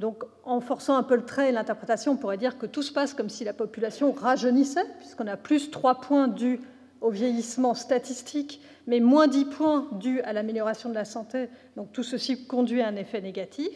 Donc, 0.00 0.24
en 0.44 0.60
forçant 0.60 0.96
un 0.96 1.02
peu 1.02 1.16
le 1.16 1.24
trait 1.24 1.52
l'interprétation, 1.52 2.12
on 2.12 2.16
pourrait 2.16 2.36
dire 2.36 2.58
que 2.58 2.66
tout 2.66 2.82
se 2.82 2.92
passe 2.92 3.14
comme 3.14 3.30
si 3.30 3.44
la 3.44 3.52
population 3.52 4.12
rajeunissait, 4.12 4.84
puisqu'on 4.98 5.26
a 5.26 5.36
plus 5.36 5.70
3 5.70 6.00
points 6.00 6.28
dus 6.28 6.60
au 7.00 7.10
vieillissement 7.10 7.74
statistique, 7.74 8.60
mais 8.86 9.00
moins 9.00 9.26
10 9.26 9.44
points 9.46 9.88
dus 9.92 10.20
à 10.22 10.32
l'amélioration 10.32 10.90
de 10.90 10.94
la 10.94 11.04
santé. 11.04 11.48
Donc, 11.76 11.92
tout 11.92 12.02
ceci 12.02 12.46
conduit 12.46 12.82
à 12.82 12.88
un 12.88 12.96
effet 12.96 13.20
négatif. 13.20 13.70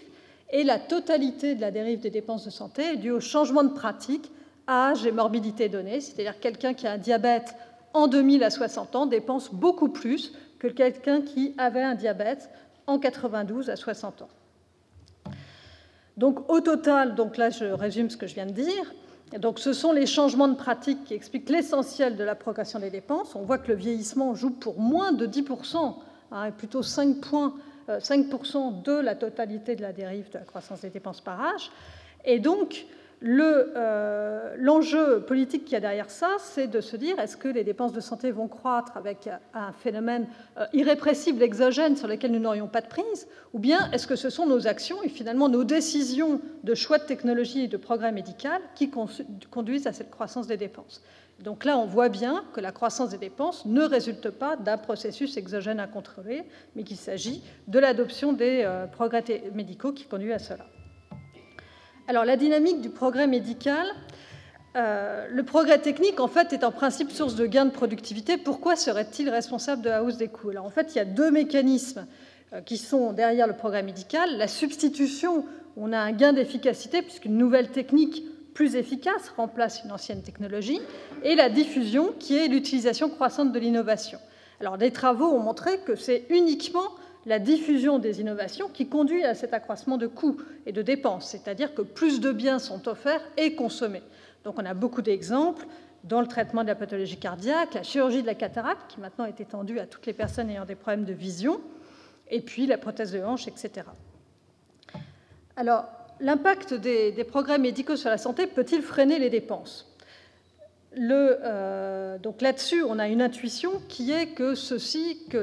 Et 0.52 0.64
la 0.64 0.78
totalité 0.78 1.54
de 1.54 1.60
la 1.60 1.70
dérive 1.70 2.00
des 2.00 2.10
dépenses 2.10 2.44
de 2.44 2.50
santé 2.50 2.82
est 2.82 2.96
due 2.96 3.12
au 3.12 3.20
changement 3.20 3.62
de 3.62 3.72
pratique, 3.72 4.30
âge 4.68 5.06
et 5.06 5.12
morbidité 5.12 5.68
donnée, 5.68 6.00
c'est-à-dire 6.00 6.38
quelqu'un 6.40 6.74
qui 6.74 6.86
a 6.86 6.92
un 6.92 6.98
diabète 6.98 7.54
en 7.94 8.08
2000 8.08 8.44
à 8.44 8.50
60 8.50 8.96
ans 8.96 9.06
dépense 9.06 9.52
beaucoup 9.52 9.88
plus 9.88 10.32
que 10.60 10.68
quelqu'un 10.68 11.22
qui 11.22 11.54
avait 11.58 11.82
un 11.82 11.96
diabète 11.96 12.50
en 12.86 13.00
92 13.00 13.70
à 13.70 13.76
60 13.76 14.22
ans. 14.22 14.28
Donc 16.16 16.48
au 16.48 16.60
total, 16.60 17.16
donc 17.16 17.36
là 17.36 17.50
je 17.50 17.64
résume 17.64 18.10
ce 18.10 18.16
que 18.16 18.28
je 18.28 18.34
viens 18.34 18.46
de 18.46 18.52
dire, 18.52 18.94
donc 19.38 19.58
ce 19.58 19.72
sont 19.72 19.92
les 19.92 20.06
changements 20.06 20.48
de 20.48 20.56
pratique 20.56 21.04
qui 21.04 21.14
expliquent 21.14 21.48
l'essentiel 21.48 22.16
de 22.16 22.24
la 22.24 22.34
progression 22.34 22.78
des 22.78 22.90
dépenses. 22.90 23.34
On 23.34 23.42
voit 23.42 23.58
que 23.58 23.68
le 23.68 23.74
vieillissement 23.74 24.34
joue 24.34 24.50
pour 24.50 24.78
moins 24.78 25.12
de 25.12 25.26
10%, 25.26 25.94
hein, 26.32 26.50
plutôt 26.52 26.82
5 26.82 27.20
points 27.20 27.54
5% 27.88 28.56
euh, 28.56 28.82
de 28.82 29.00
la 29.00 29.14
totalité 29.14 29.74
de 29.74 29.82
la 29.82 29.92
dérive 29.92 30.30
de 30.30 30.38
la 30.38 30.44
croissance 30.44 30.82
des 30.82 30.90
dépenses 30.90 31.20
par 31.20 31.40
âge. 31.40 31.70
Et 32.24 32.38
donc, 32.38 32.86
euh, 33.22 34.54
l'enjeu 34.58 35.20
politique 35.20 35.64
qu'il 35.64 35.74
y 35.74 35.76
a 35.76 35.80
derrière 35.80 36.10
ça, 36.10 36.36
c'est 36.38 36.66
de 36.68 36.80
se 36.80 36.96
dire 36.96 37.18
est-ce 37.18 37.36
que 37.36 37.48
les 37.48 37.64
dépenses 37.64 37.92
de 37.92 38.00
santé 38.00 38.30
vont 38.30 38.48
croître 38.48 38.96
avec 38.96 39.28
un 39.52 39.72
phénomène 39.72 40.26
euh, 40.58 40.64
irrépressible, 40.72 41.42
exogène, 41.42 41.96
sur 41.96 42.08
lequel 42.08 42.32
nous 42.32 42.38
n'aurions 42.38 42.68
pas 42.68 42.80
de 42.80 42.88
prise, 42.88 43.28
ou 43.52 43.58
bien 43.58 43.90
est-ce 43.92 44.06
que 44.06 44.16
ce 44.16 44.30
sont 44.30 44.46
nos 44.46 44.66
actions 44.66 45.02
et 45.02 45.08
finalement 45.08 45.48
nos 45.48 45.64
décisions 45.64 46.40
de 46.64 46.74
choix 46.74 46.98
de 46.98 47.04
technologie 47.04 47.64
et 47.64 47.68
de 47.68 47.76
progrès 47.76 48.12
médical 48.12 48.62
qui 48.74 48.90
conduisent 49.50 49.86
à 49.86 49.92
cette 49.92 50.10
croissance 50.10 50.46
des 50.46 50.56
dépenses? 50.56 51.02
Donc 51.40 51.64
là, 51.64 51.78
on 51.78 51.86
voit 51.86 52.10
bien 52.10 52.44
que 52.52 52.60
la 52.60 52.70
croissance 52.70 53.10
des 53.10 53.18
dépenses 53.18 53.64
ne 53.64 53.82
résulte 53.82 54.30
pas 54.30 54.56
d'un 54.56 54.76
processus 54.76 55.36
exogène 55.36 55.80
incontrôlé, 55.80 56.44
mais 56.76 56.84
qu'il 56.84 56.98
s'agit 56.98 57.42
de 57.66 57.78
l'adoption 57.78 58.32
des 58.32 58.62
euh, 58.64 58.86
progrès 58.86 59.24
médicaux 59.54 59.92
qui 59.92 60.04
conduit 60.04 60.32
à 60.32 60.38
cela. 60.38 60.66
Alors 62.10 62.24
la 62.24 62.36
dynamique 62.36 62.80
du 62.80 62.90
progrès 62.90 63.28
médical, 63.28 63.86
euh, 64.74 65.28
le 65.30 65.44
progrès 65.44 65.78
technique, 65.78 66.18
en 66.18 66.26
fait, 66.26 66.52
est 66.52 66.64
en 66.64 66.72
principe 66.72 67.12
source 67.12 67.36
de 67.36 67.46
gains 67.46 67.66
de 67.66 67.70
productivité. 67.70 68.36
Pourquoi 68.36 68.74
serait-il 68.74 69.30
responsable 69.30 69.82
de 69.82 69.90
la 69.90 70.02
hausse 70.02 70.16
des 70.16 70.26
coûts? 70.26 70.50
Alors, 70.50 70.64
en 70.64 70.70
fait, 70.70 70.92
il 70.92 70.98
y 70.98 71.00
a 71.00 71.04
deux 71.04 71.30
mécanismes 71.30 72.08
euh, 72.52 72.62
qui 72.62 72.78
sont 72.78 73.12
derrière 73.12 73.46
le 73.46 73.52
progrès 73.52 73.84
médical. 73.84 74.38
La 74.38 74.48
substitution, 74.48 75.44
on 75.76 75.92
a 75.92 75.98
un 76.00 76.10
gain 76.10 76.32
d'efficacité, 76.32 77.00
puisqu'une 77.02 77.38
nouvelle 77.38 77.68
technique 77.68 78.24
plus 78.54 78.74
efficace 78.74 79.28
remplace 79.36 79.84
une 79.84 79.92
ancienne 79.92 80.22
technologie, 80.22 80.80
et 81.22 81.36
la 81.36 81.48
diffusion, 81.48 82.12
qui 82.18 82.36
est 82.36 82.48
l'utilisation 82.48 83.08
croissante 83.08 83.52
de 83.52 83.58
l'innovation. 83.60 84.18
Alors, 84.60 84.78
des 84.78 84.90
travaux 84.90 85.28
ont 85.28 85.38
montré 85.38 85.78
que 85.86 85.94
c'est 85.94 86.26
uniquement 86.28 86.88
la 87.26 87.38
diffusion 87.38 87.98
des 87.98 88.20
innovations 88.20 88.68
qui 88.68 88.88
conduit 88.88 89.24
à 89.24 89.34
cet 89.34 89.52
accroissement 89.52 89.96
de 89.96 90.06
coûts 90.06 90.38
et 90.66 90.72
de 90.72 90.82
dépenses, 90.82 91.28
c'est-à-dire 91.28 91.74
que 91.74 91.82
plus 91.82 92.20
de 92.20 92.32
biens 92.32 92.58
sont 92.58 92.88
offerts 92.88 93.22
et 93.36 93.54
consommés. 93.54 94.02
Donc 94.44 94.58
on 94.58 94.64
a 94.64 94.74
beaucoup 94.74 95.02
d'exemples 95.02 95.66
dans 96.04 96.20
le 96.20 96.26
traitement 96.26 96.62
de 96.62 96.68
la 96.68 96.74
pathologie 96.74 97.18
cardiaque, 97.18 97.74
la 97.74 97.82
chirurgie 97.82 98.22
de 98.22 98.26
la 98.26 98.34
cataracte, 98.34 98.90
qui 98.90 99.00
maintenant 99.00 99.26
est 99.26 99.40
étendue 99.40 99.78
à 99.78 99.86
toutes 99.86 100.06
les 100.06 100.14
personnes 100.14 100.48
ayant 100.48 100.64
des 100.64 100.74
problèmes 100.74 101.04
de 101.04 101.12
vision, 101.12 101.60
et 102.30 102.40
puis 102.40 102.66
la 102.66 102.78
prothèse 102.78 103.12
de 103.12 103.20
hanche, 103.20 103.48
etc. 103.48 103.86
Alors, 105.56 105.84
l'impact 106.20 106.74
des, 106.74 107.12
progrès 107.24 107.58
médicaux 107.58 107.96
sur 107.96 108.08
la 108.08 108.18
santé 108.18 108.46
peut-il 108.46 108.82
freiner 108.82 109.18
les 109.18 109.30
dépenses? 109.30 109.89
Euh, 110.98 112.18
donc 112.18 112.40
là-dessus, 112.40 112.82
on 112.82 112.98
a 112.98 113.08
une 113.08 113.22
intuition 113.22 113.72
qui 113.88 114.10
est 114.12 114.28
que 114.28 114.54
ceci, 114.54 115.18
que 115.30 115.38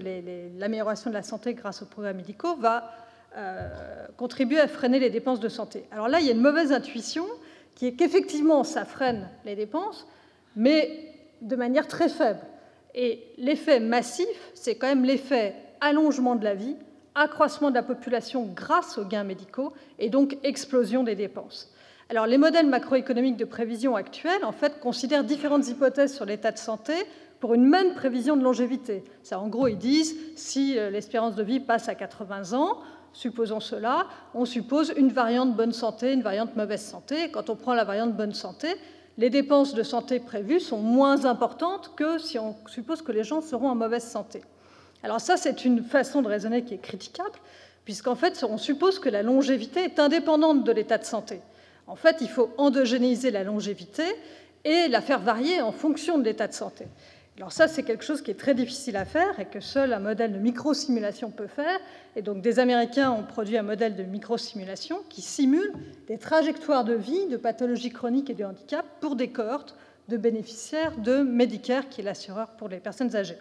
l'amélioration 0.59 1.09
de 1.09 1.15
la 1.15 1.23
santé 1.23 1.53
grâce 1.53 1.81
aux 1.81 1.85
programmes 1.85 2.17
médicaux 2.17 2.55
va 2.55 2.91
euh, 3.37 3.67
contribuer 4.17 4.59
à 4.59 4.67
freiner 4.67 4.99
les 4.99 5.09
dépenses 5.09 5.39
de 5.39 5.49
santé. 5.49 5.85
Alors 5.91 6.07
là, 6.07 6.19
il 6.19 6.25
y 6.25 6.29
a 6.29 6.33
une 6.33 6.41
mauvaise 6.41 6.71
intuition 6.71 7.25
qui 7.75 7.87
est 7.87 7.93
qu'effectivement, 7.93 8.63
ça 8.63 8.83
freine 8.83 9.29
les 9.45 9.55
dépenses, 9.55 10.07
mais 10.55 11.13
de 11.41 11.55
manière 11.55 11.87
très 11.87 12.09
faible. 12.09 12.41
Et 12.95 13.23
l'effet 13.37 13.79
massif, 13.79 14.27
c'est 14.53 14.75
quand 14.75 14.87
même 14.87 15.05
l'effet 15.05 15.55
allongement 15.81 16.35
de 16.35 16.43
la 16.43 16.55
vie, 16.55 16.75
accroissement 17.15 17.69
de 17.69 17.75
la 17.75 17.83
population 17.83 18.45
grâce 18.53 18.97
aux 18.97 19.05
gains 19.05 19.23
médicaux 19.23 19.73
et 19.99 20.09
donc 20.09 20.37
explosion 20.43 21.03
des 21.03 21.15
dépenses. 21.15 21.71
Alors, 22.09 22.25
les 22.25 22.37
modèles 22.37 22.67
macroéconomiques 22.67 23.35
de 23.35 23.43
prévision 23.43 23.97
actuels, 23.97 24.45
en 24.45 24.53
fait, 24.53 24.79
considèrent 24.79 25.25
différentes 25.25 25.67
hypothèses 25.67 26.15
sur 26.15 26.23
l'état 26.23 26.53
de 26.53 26.57
santé 26.57 26.93
pour 27.41 27.53
une 27.53 27.65
même 27.65 27.95
prévision 27.95 28.37
de 28.37 28.43
longévité. 28.43 29.03
Ça, 29.23 29.39
en 29.39 29.49
gros, 29.49 29.67
ils 29.67 29.77
disent 29.77 30.15
si 30.37 30.77
euh, 30.77 30.89
l'espérance 30.89 31.35
de 31.35 31.43
vie 31.43 31.59
passe 31.59 31.89
à 31.89 31.95
80 31.95 32.53
ans, 32.53 32.79
supposons 33.11 33.59
cela, 33.59 34.07
on 34.33 34.45
suppose 34.45 34.93
une 34.95 35.09
variante 35.09 35.53
bonne 35.53 35.73
santé, 35.73 36.13
une 36.13 36.21
variante 36.21 36.55
mauvaise 36.55 36.81
santé. 36.81 37.29
Quand 37.29 37.49
on 37.49 37.57
prend 37.57 37.73
la 37.73 37.83
variante 37.83 38.15
bonne 38.15 38.33
santé, 38.33 38.69
les 39.17 39.29
dépenses 39.29 39.73
de 39.73 39.83
santé 39.83 40.19
prévues 40.21 40.61
sont 40.61 40.77
moins 40.77 41.25
importantes 41.25 41.91
que 41.97 42.19
si 42.19 42.39
on 42.39 42.55
suppose 42.67 43.01
que 43.01 43.11
les 43.11 43.25
gens 43.25 43.41
seront 43.41 43.69
en 43.69 43.75
mauvaise 43.75 44.03
santé. 44.03 44.41
Alors 45.03 45.19
ça, 45.19 45.35
c'est 45.35 45.65
une 45.65 45.83
façon 45.83 46.21
de 46.21 46.27
raisonner 46.27 46.63
qui 46.63 46.73
est 46.73 46.81
critiquable, 46.81 47.37
puisqu'en 47.83 48.15
fait, 48.15 48.45
on 48.47 48.57
suppose 48.57 48.99
que 48.99 49.09
la 49.09 49.23
longévité 49.23 49.81
est 49.81 49.99
indépendante 49.99 50.63
de 50.63 50.71
l'état 50.71 50.97
de 50.97 51.03
santé. 51.03 51.41
En 51.87 51.95
fait, 51.95 52.17
il 52.21 52.29
faut 52.29 52.51
endogénéiser 52.57 53.31
la 53.31 53.43
longévité 53.43 54.03
et 54.65 54.87
la 54.89 55.01
faire 55.01 55.19
varier 55.19 55.61
en 55.61 55.71
fonction 55.71 56.17
de 56.17 56.23
l'état 56.23 56.47
de 56.47 56.53
santé. 56.53 56.85
Alors 57.37 57.51
ça, 57.51 57.67
c'est 57.67 57.83
quelque 57.83 58.03
chose 58.03 58.23
qui 58.23 58.31
est 58.31 58.39
très 58.39 58.55
difficile 58.55 58.95
à 58.95 59.05
faire 59.05 59.39
et 59.39 59.45
que 59.45 59.59
seul 59.59 59.93
un 59.93 59.99
modèle 59.99 60.33
de 60.33 60.39
microsimulation 60.39 61.29
peut 61.29 61.47
faire. 61.47 61.79
Et 62.15 62.23
donc 62.23 62.41
des 62.41 62.57
Américains 62.57 63.11
ont 63.11 63.23
produit 63.23 63.57
un 63.57 63.63
modèle 63.63 63.95
de 63.95 64.03
microsimulation 64.03 65.01
qui 65.07 65.21
simule 65.21 65.71
des 66.07 66.17
trajectoires 66.17 66.83
de 66.83 66.95
vie, 66.95 67.27
de 67.27 67.37
pathologies 67.37 67.91
chroniques 67.91 68.31
et 68.31 68.33
de 68.33 68.43
handicap 68.43 68.85
pour 68.99 69.15
des 69.15 69.29
cohortes 69.29 69.75
de 70.07 70.17
bénéficiaires 70.17 70.97
de 70.97 71.17
Medicare, 71.17 71.89
qui 71.89 72.01
est 72.01 72.03
l'assureur 72.03 72.49
pour 72.51 72.69
les 72.69 72.77
personnes 72.77 73.15
âgées. 73.15 73.37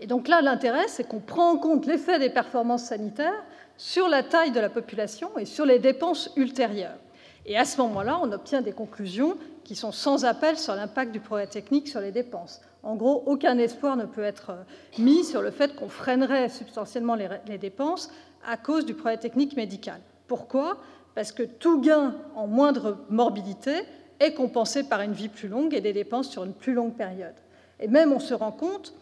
Et 0.00 0.06
donc 0.06 0.28
là, 0.28 0.40
l'intérêt, 0.40 0.86
c'est 0.86 1.04
qu'on 1.04 1.18
prend 1.18 1.50
en 1.50 1.58
compte 1.58 1.84
l'effet 1.86 2.20
des 2.20 2.30
performances 2.30 2.84
sanitaires 2.84 3.44
sur 3.76 4.08
la 4.08 4.22
taille 4.22 4.52
de 4.52 4.60
la 4.60 4.70
population 4.70 5.36
et 5.36 5.46
sur 5.46 5.66
les 5.66 5.80
dépenses 5.80 6.30
ultérieures. 6.36 6.98
Et 7.46 7.56
à 7.56 7.64
ce 7.64 7.80
moment-là, 7.80 8.18
on 8.22 8.32
obtient 8.32 8.60
des 8.60 8.72
conclusions 8.72 9.36
qui 9.64 9.74
sont 9.74 9.92
sans 9.92 10.24
appel 10.24 10.58
sur 10.58 10.74
l'impact 10.74 11.12
du 11.12 11.20
progrès 11.20 11.46
technique 11.46 11.88
sur 11.88 12.00
les 12.00 12.12
dépenses. 12.12 12.60
En 12.82 12.96
gros, 12.96 13.22
aucun 13.26 13.58
espoir 13.58 13.96
ne 13.96 14.04
peut 14.04 14.22
être 14.22 14.52
mis 14.98 15.24
sur 15.24 15.42
le 15.42 15.50
fait 15.50 15.74
qu'on 15.74 15.88
freinerait 15.88 16.48
substantiellement 16.48 17.16
les, 17.16 17.58
dépenses 17.58 18.10
à 18.46 18.56
cause 18.56 18.86
du 18.86 18.94
progrès 18.94 19.18
technique 19.18 19.56
médical. 19.56 20.00
Pourquoi? 20.26 20.78
Parce 21.14 21.32
que 21.32 21.42
tout 21.42 21.80
gain 21.80 22.14
en 22.34 22.46
moindre 22.46 22.98
morbidité 23.10 23.72
est 24.20 24.34
compensé 24.34 24.84
par 24.84 25.00
une 25.00 25.12
vie 25.12 25.28
plus 25.28 25.48
longue 25.48 25.74
et 25.74 25.80
des 25.80 25.92
dépenses 25.92 26.30
sur 26.30 26.44
une 26.44 26.54
plus 26.54 26.74
longue 26.74 26.94
période. 26.94 27.34
Et 27.80 27.88
même 27.88 28.12
on 28.12 28.20
se 28.20 28.34
rend 28.34 28.52
compte 28.52 28.94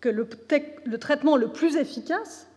que 0.00 0.08
le, 0.08 0.28
traitement 0.98 1.36
le 1.36 1.48
plus 1.48 1.76
efficace 1.76 2.48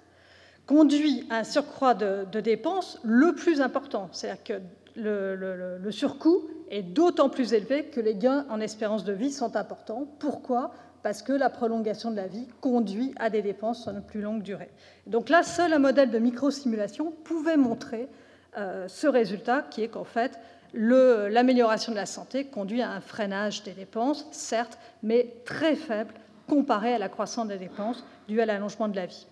conduit 0.66 1.26
à 1.30 1.38
un 1.38 1.44
surcroît 1.44 1.94
de, 1.94 2.26
de 2.32 2.40
dépenses 2.40 3.00
le 3.04 3.34
plus 3.34 3.62
important. 3.62 4.10
C'est-à-dire 4.12 4.44
que 4.44 4.54
le, 4.96 5.92
surcoût 5.92 6.48
est 6.70 6.84
d'autant 6.84 7.30
plus 7.30 7.54
élevé 7.54 7.86
que 7.86 8.00
les 8.00 8.16
gains 8.16 8.46
en 8.50 8.60
espérance 8.60 9.04
de 9.04 9.14
vie 9.14 9.32
sont 9.32 9.56
importants. 9.56 10.08
Pourquoi? 10.20 10.72
Parce 11.04 11.22
que 11.22 11.34
la 11.34 11.50
prolongation 11.50 12.12
de 12.12 12.16
la 12.16 12.28
vie 12.28 12.48
conduit 12.62 13.14
à 13.18 13.30
des 13.30 13.42
dépenses 13.42 13.84
sur 13.84 13.92
une 13.92 14.02
plus 14.02 14.22
longue 14.22 14.42
durée. 14.42 14.72
Donc 15.06 15.30
là, 15.30 15.44
seul 15.44 15.74
un 15.74 15.80
modèle 15.80 16.10
de 16.10 16.20
microsimulation 16.20 17.14
pouvait 17.24 17.58
montrer 17.58 18.08
euh, 18.58 18.88
ce 18.88 19.08
résultat, 19.08 19.66
qui 19.70 19.84
est 19.84 19.90
qu'en 19.90 20.06
fait, 20.06 20.40
l'amélioration 20.74 21.92
de 21.92 21.98
la 21.98 22.06
santé 22.06 22.46
conduit 22.46 22.82
à 22.82 22.92
un 22.92 23.02
freinage 23.02 23.64
des 23.64 23.74
dépenses, 23.74 24.28
certes, 24.32 24.78
mais 25.04 25.34
très 25.46 25.76
faible 25.76 26.14
comparé 26.48 26.94
à 26.94 26.98
la 26.98 27.10
croissance 27.10 27.48
des 27.48 27.58
dépenses 27.58 28.04
due 28.28 28.42
à 28.42 28.46
l'allongement 28.46 28.88
de 28.88 28.96
la 28.96 29.06
vie. 29.06 29.28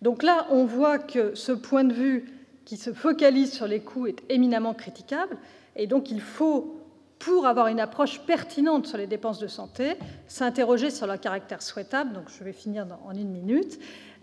Donc 0.00 0.22
là, 0.22 0.46
on 0.50 0.64
voit 0.64 0.98
que 0.98 1.34
ce 1.34 1.52
point 1.52 1.84
de 1.84 1.92
vue 1.92 2.41
qui 2.64 2.76
se 2.76 2.92
focalise 2.92 3.52
sur 3.52 3.66
les 3.66 3.80
coûts 3.80 4.06
est 4.06 4.22
éminemment 4.28 4.74
critiquable. 4.74 5.36
Et 5.76 5.86
donc 5.86 6.10
il 6.10 6.20
faut, 6.20 6.80
pour 7.18 7.46
avoir 7.46 7.68
une 7.68 7.80
approche 7.80 8.20
pertinente 8.20 8.86
sur 8.86 8.98
les 8.98 9.06
dépenses 9.06 9.38
de 9.38 9.46
santé, 9.46 9.94
s'interroger 10.28 10.90
sur 10.90 11.06
leur 11.06 11.20
caractère 11.20 11.62
souhaitable. 11.62 12.12
Donc 12.12 12.24
je 12.28 12.44
vais 12.44 12.52
finir 12.52 12.86
en 13.04 13.12
une 13.12 13.30
minute. 13.30 13.78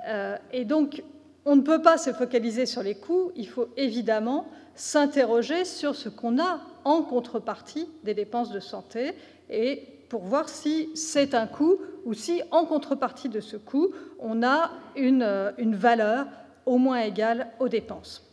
Euh, 0.07 0.37
et 0.51 0.65
donc 0.65 1.03
on 1.45 1.55
ne 1.55 1.61
peut 1.61 1.81
pas 1.81 1.97
se 1.97 2.11
focaliser 2.11 2.65
sur 2.65 2.83
les 2.83 2.95
coûts, 2.95 3.31
il 3.35 3.47
faut 3.47 3.69
évidemment 3.77 4.47
s'interroger 4.75 5.65
sur 5.65 5.95
ce 5.95 6.09
qu'on 6.09 6.39
a 6.39 6.61
en 6.83 7.01
contrepartie 7.01 7.89
des 8.03 8.13
dépenses 8.13 8.51
de 8.51 8.59
santé 8.59 9.13
et 9.49 9.83
pour 10.09 10.21
voir 10.21 10.49
si 10.49 10.89
c'est 10.95 11.33
un 11.35 11.47
coût 11.47 11.77
ou 12.05 12.13
si, 12.13 12.41
en 12.51 12.65
contrepartie 12.65 13.29
de 13.29 13.39
ce 13.39 13.57
coût, 13.57 13.89
on 14.19 14.43
a 14.43 14.71
une, 14.95 15.21
euh, 15.21 15.51
une 15.57 15.75
valeur 15.75 16.25
au 16.65 16.77
moins 16.77 16.99
égale 16.99 17.47
aux 17.59 17.69
dépenses. 17.69 18.28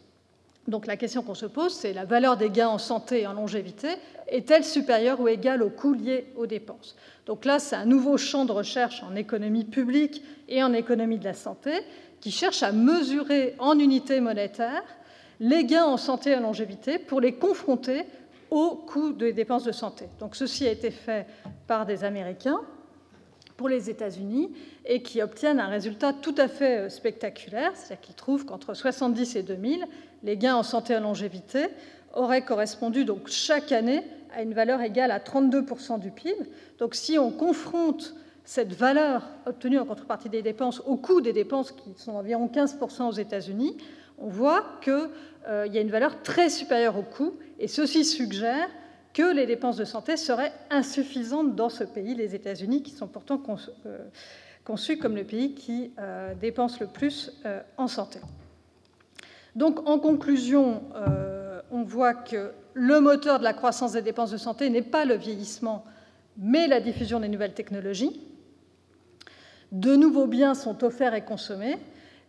Donc 0.68 0.86
la 0.86 0.96
question 0.96 1.22
qu'on 1.22 1.34
se 1.34 1.46
pose, 1.46 1.72
c'est 1.74 1.92
la 1.92 2.04
valeur 2.04 2.36
des 2.36 2.50
gains 2.50 2.68
en 2.68 2.78
santé 2.78 3.22
et 3.22 3.26
en 3.26 3.34
longévité 3.34 3.88
est-elle 4.28 4.64
supérieure 4.64 5.20
ou 5.20 5.28
égale 5.28 5.62
au 5.62 5.70
coût 5.70 5.94
lié 5.94 6.26
aux 6.36 6.46
dépenses? 6.46 6.96
Donc 7.26 7.44
là, 7.44 7.58
c'est 7.58 7.76
un 7.76 7.84
nouveau 7.84 8.16
champ 8.16 8.44
de 8.44 8.52
recherche 8.52 9.02
en 9.02 9.14
économie 9.14 9.64
publique 9.64 10.22
et 10.48 10.62
en 10.62 10.72
économie 10.72 11.18
de 11.18 11.24
la 11.24 11.34
santé 11.34 11.70
qui 12.20 12.30
cherche 12.30 12.62
à 12.62 12.72
mesurer 12.72 13.54
en 13.58 13.78
unité 13.78 14.20
monétaire 14.20 14.82
les 15.38 15.64
gains 15.64 15.84
en 15.84 15.96
santé 15.96 16.30
et 16.30 16.36
en 16.36 16.40
longévité 16.40 16.98
pour 16.98 17.20
les 17.20 17.34
confronter 17.34 18.04
au 18.50 18.70
coût 18.70 19.12
des 19.12 19.32
dépenses 19.32 19.64
de 19.64 19.72
santé. 19.72 20.06
Donc 20.18 20.34
ceci 20.34 20.66
a 20.66 20.70
été 20.70 20.90
fait 20.90 21.26
par 21.66 21.86
des 21.86 22.04
Américains 22.04 22.60
pour 23.56 23.68
les 23.68 23.90
États-Unis 23.90 24.50
et 24.84 25.02
qui 25.02 25.22
obtiennent 25.22 25.60
un 25.60 25.68
résultat 25.68 26.12
tout 26.12 26.34
à 26.38 26.48
fait 26.48 26.78
euh, 26.78 26.88
spectaculaire, 26.88 27.72
c'est-à-dire 27.74 28.00
qu'ils 28.00 28.14
trouvent 28.14 28.44
qu'entre 28.44 28.74
70 28.74 29.36
et 29.36 29.42
2000, 29.42 29.86
les 30.22 30.36
gains 30.36 30.56
en 30.56 30.62
santé 30.62 30.92
et 30.92 30.96
en 30.96 31.00
longévité 31.00 31.66
auraient 32.14 32.44
correspondu 32.44 33.04
donc 33.04 33.28
chaque 33.28 33.72
année 33.72 34.02
à 34.34 34.42
une 34.42 34.54
valeur 34.54 34.80
égale 34.80 35.10
à 35.10 35.18
32% 35.18 35.98
du 36.00 36.10
PIB. 36.10 36.36
Donc 36.78 36.94
si 36.94 37.18
on 37.18 37.30
confronte 37.30 38.14
cette 38.44 38.72
valeur 38.74 39.22
obtenue 39.46 39.78
en 39.78 39.84
contrepartie 39.84 40.28
des 40.28 40.42
dépenses 40.42 40.80
au 40.86 40.96
coût 40.96 41.20
des 41.20 41.32
dépenses 41.32 41.72
qui 41.72 41.94
sont 41.96 42.12
environ 42.12 42.48
15% 42.52 43.08
aux 43.08 43.12
États-Unis, 43.12 43.76
on 44.18 44.28
voit 44.28 44.78
qu'il 44.82 45.08
euh, 45.48 45.66
y 45.66 45.78
a 45.78 45.80
une 45.80 45.90
valeur 45.90 46.22
très 46.22 46.48
supérieure 46.48 46.96
au 46.96 47.02
coût 47.02 47.34
et 47.58 47.68
ceci 47.68 48.04
suggère 48.04 48.68
que 49.16 49.34
les 49.34 49.46
dépenses 49.46 49.78
de 49.78 49.86
santé 49.86 50.18
seraient 50.18 50.52
insuffisantes 50.68 51.56
dans 51.56 51.70
ce 51.70 51.84
pays, 51.84 52.14
les 52.14 52.34
États-Unis, 52.34 52.82
qui 52.82 52.90
sont 52.90 53.06
pourtant 53.06 53.42
euh, 53.86 53.98
conçus 54.62 54.98
comme 54.98 55.16
le 55.16 55.24
pays 55.24 55.54
qui 55.54 55.90
euh, 55.98 56.34
dépense 56.34 56.80
le 56.80 56.86
plus 56.86 57.32
euh, 57.46 57.62
en 57.78 57.88
santé. 57.88 58.18
Donc, 59.54 59.88
en 59.88 59.98
conclusion, 59.98 60.82
on 61.70 61.82
voit 61.82 62.12
que 62.12 62.52
le 62.74 63.00
moteur 63.00 63.38
de 63.38 63.44
la 63.44 63.54
croissance 63.54 63.92
des 63.92 64.02
dépenses 64.02 64.32
de 64.32 64.36
santé 64.36 64.68
n'est 64.68 64.82
pas 64.82 65.06
le 65.06 65.14
vieillissement, 65.14 65.86
mais 66.36 66.66
la 66.66 66.80
diffusion 66.80 67.18
des 67.18 67.28
nouvelles 67.28 67.54
technologies. 67.54 68.20
De 69.72 69.96
nouveaux 69.96 70.26
biens 70.26 70.52
sont 70.52 70.84
offerts 70.84 71.14
et 71.14 71.24
consommés, 71.24 71.78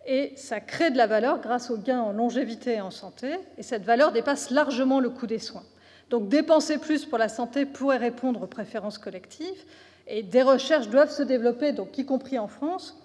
et 0.05 0.31
ça 0.37 0.61
crée 0.61 0.89
de 0.89 0.95
la 0.95 1.05
valeur 1.05 1.41
grâce 1.41 1.69
aux 1.69 1.77
gains 1.77 1.99
en 1.99 2.13
longévité 2.13 2.75
et 2.75 2.81
en 2.81 2.91
santé, 2.91 3.35
et 3.57 3.63
cette 3.63 3.83
valeur 3.83 4.13
dépasse 4.13 4.49
largement 4.51 5.01
le 5.01 5.09
coût 5.09 5.27
des 5.27 5.39
soins. 5.39 5.65
Donc 6.09 6.29
dépenser 6.29 6.77
plus 6.77 7.05
pour 7.05 7.17
la 7.17 7.29
santé 7.29 7.65
pourrait 7.65 7.97
répondre 7.97 8.43
aux 8.43 8.47
préférences 8.47 8.97
collectives, 8.97 9.63
et 10.07 10.23
des 10.23 10.41
recherches 10.41 10.89
doivent 10.89 11.11
se 11.11 11.23
développer, 11.23 11.73
donc 11.73 11.97
y 11.97 12.05
compris 12.05 12.39
en 12.39 12.47
France, 12.47 12.97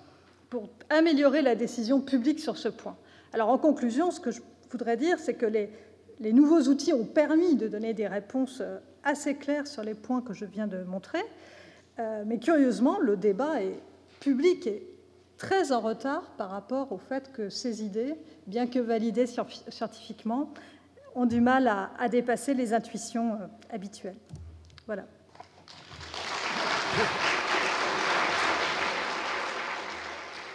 pour 0.51 0.69
améliorer 0.91 1.43
la 1.43 1.55
décision 1.55 2.01
publique 2.01 2.39
sur 2.39 2.57
ce 2.57 2.69
point. 2.69 2.97
Alors 3.33 3.49
en 3.49 3.59
conclusion, 3.59 4.11
ce 4.11 4.21
que 4.21 4.31
je 4.31 4.41
voudrais 4.71 4.97
dire, 4.97 5.19
c'est 5.19 5.35
que 5.35 5.47
les, 5.47 5.71
nouveaux 6.33 6.63
outils 6.69 6.93
ont 6.93 7.05
permis 7.05 7.57
de 7.57 7.67
donner 7.67 7.95
des 7.95 8.07
réponses 8.07 8.59
euh, 8.61 8.79
assez 9.03 9.35
claires 9.35 9.67
sur 9.67 9.83
les 9.83 9.95
points 9.95 10.21
que 10.21 10.33
je 10.35 10.45
viens 10.45 10.69
de 10.69 10.83
montrer, 10.85 11.23
euh, 11.99 12.23
mais 12.27 12.39
curieusement, 12.39 12.99
le 12.99 13.17
débat 13.17 13.63
est 13.63 13.81
public 14.21 14.67
et 14.67 14.87
très 15.39 15.73
en 15.73 15.81
retard 15.81 16.23
par 16.39 16.51
rapport 16.51 16.93
au 16.93 16.99
fait 16.99 17.33
que 17.33 17.49
ces 17.49 17.83
idées, 17.83 18.15
bien 18.47 18.69
que 18.69 18.79
validées 18.79 19.27
scientifiquement, 19.27 20.53
ont 21.15 21.27
du 21.27 21.41
mal 21.41 21.69
à, 21.69 21.91
à 21.99 22.09
dépasser 22.09 22.55
les 22.55 22.73
intuitions 22.73 23.35
euh, 23.35 23.47
habituelles. 23.71 24.17
Voilà. 24.87 25.05